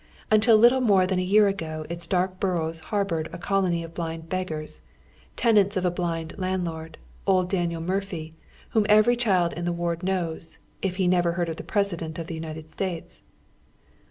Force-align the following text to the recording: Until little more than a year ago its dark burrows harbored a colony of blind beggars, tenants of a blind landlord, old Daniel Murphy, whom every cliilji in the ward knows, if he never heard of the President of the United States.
Until 0.31 0.57
little 0.57 0.81
more 0.81 1.05
than 1.05 1.19
a 1.19 1.21
year 1.21 1.47
ago 1.47 1.85
its 1.87 2.07
dark 2.07 2.39
burrows 2.39 2.79
harbored 2.89 3.29
a 3.31 3.37
colony 3.37 3.83
of 3.83 3.93
blind 3.93 4.29
beggars, 4.29 4.81
tenants 5.35 5.77
of 5.77 5.85
a 5.85 5.91
blind 5.91 6.33
landlord, 6.39 6.97
old 7.27 7.51
Daniel 7.51 7.81
Murphy, 7.81 8.33
whom 8.71 8.87
every 8.89 9.15
cliilji 9.15 9.53
in 9.53 9.65
the 9.65 9.71
ward 9.71 10.01
knows, 10.01 10.57
if 10.81 10.95
he 10.95 11.07
never 11.07 11.33
heard 11.33 11.49
of 11.49 11.57
the 11.57 11.63
President 11.63 12.17
of 12.17 12.25
the 12.25 12.33
United 12.33 12.67
States. 12.67 13.21